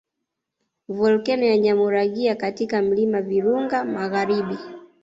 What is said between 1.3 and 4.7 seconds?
ya Nyamuragira katika milima Virunga magharibi